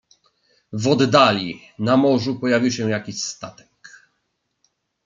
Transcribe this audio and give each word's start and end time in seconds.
"W 0.73 0.87
oddali, 0.87 1.61
na 1.79 1.97
morzu 1.97 2.39
pojawił 2.39 2.71
się 2.71 2.89
jakiś 2.89 3.23
statek." 3.23 3.89